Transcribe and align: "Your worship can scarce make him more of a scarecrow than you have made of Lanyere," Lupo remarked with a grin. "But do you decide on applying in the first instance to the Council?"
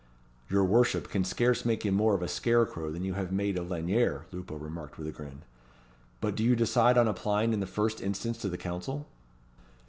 "Your 0.49 0.63
worship 0.65 1.09
can 1.09 1.23
scarce 1.23 1.63
make 1.63 1.85
him 1.85 1.93
more 1.93 2.15
of 2.15 2.23
a 2.23 2.27
scarecrow 2.27 2.89
than 2.89 3.03
you 3.05 3.13
have 3.13 3.31
made 3.31 3.55
of 3.55 3.69
Lanyere," 3.69 4.25
Lupo 4.31 4.55
remarked 4.55 4.97
with 4.97 5.05
a 5.05 5.11
grin. 5.11 5.43
"But 6.21 6.33
do 6.33 6.43
you 6.43 6.55
decide 6.55 6.97
on 6.97 7.07
applying 7.07 7.53
in 7.53 7.59
the 7.59 7.67
first 7.67 8.01
instance 8.01 8.39
to 8.39 8.49
the 8.49 8.57
Council?" 8.57 9.05